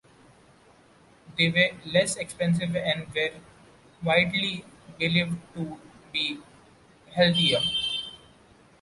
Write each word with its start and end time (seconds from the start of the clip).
They 1.37 1.49
were 1.51 1.91
less 1.91 2.15
expensive 2.15 2.75
and 2.75 3.05
were 3.13 3.29
widely 4.01 4.65
believed 4.97 5.37
to 5.53 5.79
be 6.11 6.39
healthier. 7.13 7.59